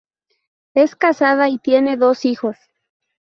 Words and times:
Es 0.73 0.95
casada 0.95 1.47
y 1.47 1.59
tiene 1.59 1.95
dos 1.95 2.25
hijos. 2.25 2.57